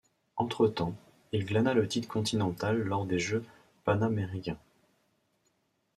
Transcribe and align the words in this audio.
Entre-temps, 0.35 0.95
il 1.31 1.45
glana 1.45 1.75
le 1.75 1.87
titre 1.87 2.07
continental 2.07 2.75
lors 2.75 3.05
des 3.05 3.19
Jeux 3.19 3.45
Panaméricains. 3.83 4.57